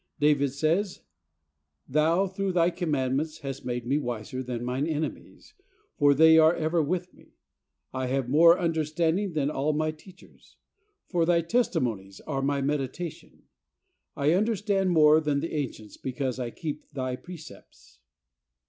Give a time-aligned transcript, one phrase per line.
[0.19, 1.01] David says,
[1.87, 5.53] "Thou, through Thy commandments hast made me wiser than mine enemies;
[5.95, 7.35] for they are ever with me.
[7.93, 10.57] I have more understanding than all my teachers;
[11.05, 13.43] for Thy testimonies are my meditation.
[14.15, 17.99] I understand more than the ancients, because I keep Thy precepts."